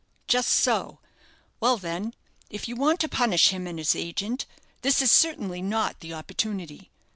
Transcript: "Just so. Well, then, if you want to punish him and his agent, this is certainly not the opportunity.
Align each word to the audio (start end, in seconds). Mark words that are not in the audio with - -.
"Just 0.27 0.49
so. 0.49 0.97
Well, 1.59 1.77
then, 1.77 2.15
if 2.49 2.67
you 2.67 2.75
want 2.75 2.99
to 3.01 3.07
punish 3.07 3.49
him 3.49 3.67
and 3.67 3.77
his 3.77 3.95
agent, 3.95 4.47
this 4.81 4.99
is 4.99 5.11
certainly 5.11 5.61
not 5.61 5.99
the 5.99 6.11
opportunity. 6.15 6.89